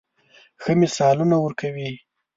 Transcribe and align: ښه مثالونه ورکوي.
ښه 0.63 0.71
مثالونه 0.81 1.35
ورکوي. 1.39 1.91